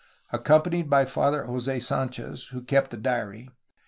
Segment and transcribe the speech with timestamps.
[0.31, 3.51] Accompanied by Father Jos^ Sanchez, who kept the diary.